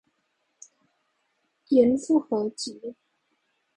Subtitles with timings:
[1.69, 2.95] 嚴復合集